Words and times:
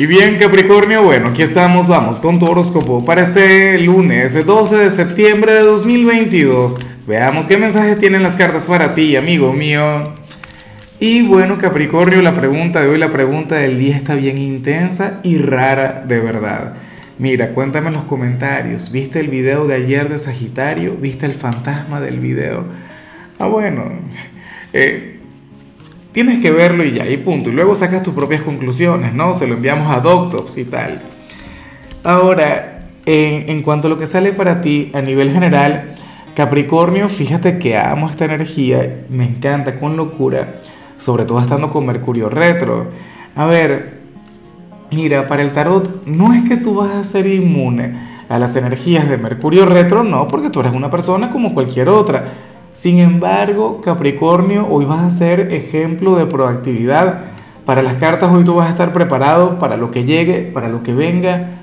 Y 0.00 0.06
bien, 0.06 0.38
Capricornio, 0.38 1.02
bueno, 1.02 1.28
aquí 1.28 1.42
estamos, 1.42 1.86
vamos 1.86 2.20
con 2.20 2.38
tu 2.38 2.46
horóscopo 2.46 3.04
para 3.04 3.20
este 3.20 3.78
lunes, 3.80 4.46
12 4.46 4.76
de 4.76 4.90
septiembre 4.90 5.52
de 5.52 5.60
2022. 5.60 6.78
Veamos 7.06 7.46
qué 7.46 7.58
mensaje 7.58 7.96
tienen 7.96 8.22
las 8.22 8.34
cartas 8.34 8.64
para 8.64 8.94
ti, 8.94 9.14
amigo 9.16 9.52
mío. 9.52 10.14
Y 11.00 11.20
bueno, 11.20 11.58
Capricornio, 11.58 12.22
la 12.22 12.32
pregunta 12.32 12.80
de 12.80 12.88
hoy, 12.88 12.96
la 12.96 13.12
pregunta 13.12 13.56
del 13.56 13.78
día 13.78 13.94
está 13.94 14.14
bien 14.14 14.38
intensa 14.38 15.20
y 15.22 15.36
rara 15.36 16.02
de 16.08 16.18
verdad. 16.18 16.76
Mira, 17.18 17.52
cuéntame 17.52 17.88
en 17.88 17.92
los 17.92 18.04
comentarios, 18.04 18.92
¿viste 18.92 19.20
el 19.20 19.28
video 19.28 19.66
de 19.66 19.74
ayer 19.74 20.08
de 20.08 20.16
Sagitario? 20.16 20.96
¿Viste 20.96 21.26
el 21.26 21.34
fantasma 21.34 22.00
del 22.00 22.20
video? 22.20 22.64
Ah, 23.38 23.48
bueno, 23.48 23.84
eh, 24.72 25.19
Tienes 26.12 26.40
que 26.40 26.50
verlo 26.50 26.84
y 26.84 26.92
ya, 26.92 27.08
y 27.08 27.16
punto. 27.18 27.50
Y 27.50 27.52
luego 27.52 27.74
sacas 27.74 28.02
tus 28.02 28.14
propias 28.14 28.42
conclusiones, 28.42 29.14
¿no? 29.14 29.32
Se 29.32 29.46
lo 29.46 29.54
enviamos 29.54 29.94
a 29.94 30.00
Doctops 30.00 30.58
y 30.58 30.64
tal. 30.64 31.02
Ahora, 32.02 32.88
en, 33.06 33.62
cuanto 33.62 33.86
a 33.86 33.90
lo 33.90 33.98
que 33.98 34.06
sale 34.06 34.32
para 34.32 34.60
ti 34.60 34.90
a 34.92 35.00
nivel 35.00 35.30
general, 35.32 35.94
Capricornio, 36.34 37.08
fíjate 37.08 37.58
que 37.58 37.76
amo 37.76 38.08
esta 38.08 38.24
energía, 38.24 39.04
me 39.08 39.24
encanta 39.24 39.78
con 39.78 39.96
locura, 39.96 40.60
sobre 40.98 41.24
todo 41.24 41.40
estando 41.40 41.70
con 41.70 41.86
Mercurio 41.86 42.28
retro. 42.28 42.88
A 43.36 43.46
ver, 43.46 44.00
mira, 44.90 45.28
para 45.28 45.42
el 45.42 45.52
tarot 45.52 46.06
no 46.06 46.34
es 46.34 46.48
que 46.48 46.56
tú 46.56 46.74
vas 46.74 46.90
a 46.90 47.04
ser 47.04 47.26
inmune 47.26 48.10
a 48.28 48.38
las 48.38 48.56
energías 48.56 49.08
de 49.08 49.18
Mercurio 49.18 49.66
retro, 49.66 50.02
no, 50.02 50.26
porque 50.26 50.50
tú 50.50 50.60
eres 50.60 50.72
una 50.72 50.90
persona 50.90 51.30
como 51.30 51.54
cualquier 51.54 51.88
otra 51.88 52.24
sin 52.72 53.00
embargo, 53.00 53.80
Capricornio, 53.80 54.66
hoy 54.68 54.84
vas 54.84 55.00
a 55.00 55.10
ser 55.10 55.52
ejemplo 55.52 56.16
de 56.16 56.26
proactividad. 56.26 57.24
Para 57.64 57.82
las 57.82 57.94
cartas 57.94 58.32
hoy 58.32 58.44
tú 58.44 58.54
vas 58.54 58.68
a 58.68 58.70
estar 58.70 58.92
preparado 58.92 59.58
para 59.58 59.76
lo 59.76 59.90
que 59.90 60.04
llegue, 60.04 60.50
para 60.54 60.68
lo 60.68 60.82
que 60.82 60.94
venga. 60.94 61.62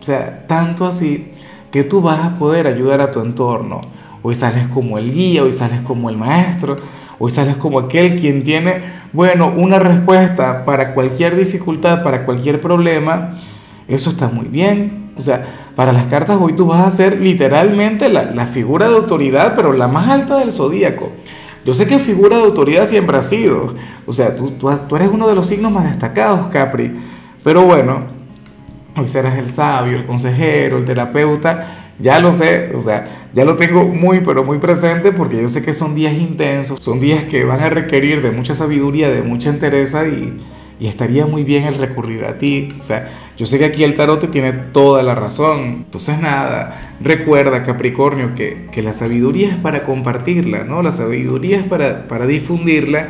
O 0.00 0.04
sea, 0.04 0.46
tanto 0.46 0.86
así 0.86 1.32
que 1.70 1.84
tú 1.84 2.00
vas 2.00 2.20
a 2.20 2.38
poder 2.38 2.66
ayudar 2.66 3.00
a 3.00 3.10
tu 3.10 3.20
entorno. 3.20 3.80
Hoy 4.22 4.34
sales 4.34 4.68
como 4.68 4.96
el 4.96 5.12
guía, 5.12 5.42
hoy 5.42 5.52
sales 5.52 5.80
como 5.80 6.08
el 6.08 6.16
maestro, 6.16 6.76
hoy 7.18 7.30
sales 7.30 7.56
como 7.56 7.78
aquel 7.78 8.16
quien 8.16 8.42
tiene, 8.42 8.82
bueno, 9.12 9.52
una 9.54 9.78
respuesta 9.78 10.64
para 10.64 10.94
cualquier 10.94 11.36
dificultad, 11.36 12.02
para 12.02 12.24
cualquier 12.24 12.60
problema. 12.60 13.32
Eso 13.86 14.10
está 14.10 14.28
muy 14.28 14.46
bien. 14.46 15.03
O 15.16 15.20
sea, 15.20 15.70
para 15.76 15.92
las 15.92 16.06
cartas 16.06 16.38
hoy 16.40 16.54
tú 16.54 16.66
vas 16.66 16.84
a 16.86 16.90
ser 16.90 17.20
literalmente 17.20 18.08
la, 18.08 18.46
figura 18.46 18.88
de 18.88 18.96
autoridad, 18.96 19.54
pero 19.56 19.72
la 19.72 19.88
más 19.88 20.08
alta 20.08 20.38
del 20.38 20.52
zodíaco. 20.52 21.10
Yo 21.64 21.72
sé 21.72 21.86
que 21.86 21.98
figura 21.98 22.36
de 22.36 22.44
autoridad 22.44 22.86
siempre 22.86 23.16
ha 23.16 23.22
sido. 23.22 23.74
O 24.06 24.12
sea, 24.12 24.36
tú, 24.36 24.52
tú, 24.52 24.68
tú 24.88 24.96
eres 24.96 25.08
uno 25.10 25.28
de 25.28 25.34
los 25.34 25.46
signos 25.46 25.72
más 25.72 25.84
destacados, 25.84 26.48
Capri. 26.48 26.92
Pero 27.42 27.62
bueno, 27.62 28.04
hoy 28.96 29.08
serás 29.08 29.38
el 29.38 29.48
sabio, 29.48 29.96
el 29.96 30.04
consejero, 30.04 30.78
el 30.78 30.84
terapeuta. 30.84 31.92
Ya 31.98 32.18
lo 32.18 32.32
sé, 32.32 32.72
o 32.74 32.80
sea, 32.80 33.28
ya 33.32 33.44
lo 33.44 33.54
tengo 33.56 33.84
muy, 33.84 34.20
pero 34.20 34.42
muy 34.42 34.58
presente 34.58 35.12
porque 35.12 35.40
yo 35.40 35.48
sé 35.48 35.64
que 35.64 35.72
son 35.72 35.94
días 35.94 36.14
intensos, 36.14 36.82
son 36.82 36.98
días 36.98 37.24
que 37.24 37.44
van 37.44 37.60
a 37.60 37.70
requerir 37.70 38.20
de 38.20 38.32
mucha 38.32 38.52
sabiduría, 38.52 39.08
de 39.10 39.22
mucha 39.22 39.48
entereza 39.48 40.06
y, 40.08 40.36
y 40.80 40.86
estaría 40.88 41.26
muy 41.26 41.44
bien 41.44 41.64
el 41.64 41.74
recurrir 41.76 42.24
a 42.24 42.38
ti. 42.38 42.68
O 42.80 42.82
sea, 42.82 43.10
yo 43.36 43.46
sé 43.46 43.58
que 43.58 43.64
aquí 43.64 43.84
el 43.84 43.94
tarot 43.94 44.30
tiene 44.30 44.52
toda 44.52 45.02
la 45.02 45.14
razón. 45.14 45.84
Entonces 45.84 46.20
nada, 46.20 46.94
recuerda 47.00 47.64
Capricornio 47.64 48.34
que, 48.34 48.66
que 48.72 48.82
la 48.82 48.92
sabiduría 48.92 49.50
es 49.50 49.56
para 49.56 49.82
compartirla, 49.82 50.64
¿no? 50.64 50.82
La 50.82 50.92
sabiduría 50.92 51.58
es 51.58 51.64
para, 51.64 52.06
para 52.08 52.26
difundirla 52.26 53.08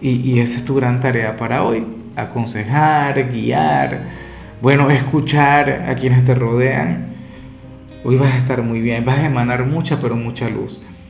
y, 0.00 0.10
y 0.10 0.40
esa 0.40 0.58
es 0.58 0.64
tu 0.64 0.74
gran 0.74 1.00
tarea 1.00 1.36
para 1.36 1.64
hoy. 1.64 1.84
Aconsejar, 2.16 3.30
guiar, 3.32 4.02
bueno, 4.60 4.90
escuchar 4.90 5.86
a 5.88 5.94
quienes 5.94 6.24
te 6.24 6.34
rodean. 6.34 7.14
Hoy 8.04 8.16
vas 8.16 8.34
a 8.34 8.38
estar 8.38 8.62
muy 8.62 8.80
bien, 8.80 9.04
vas 9.04 9.18
a 9.18 9.26
emanar 9.26 9.64
mucha, 9.64 10.00
pero 10.00 10.16
mucha 10.16 10.48
luz. 10.48 10.82